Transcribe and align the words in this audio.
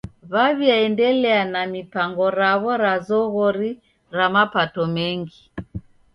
W'aw'iaendelia 0.31 1.39
na 1.53 1.61
mipango 1.73 2.25
raw'o 2.39 2.71
ra 2.83 2.93
zoghori 3.07 3.71
ra 4.15 4.25
mapato 4.35 4.83
mengi. 4.95 5.41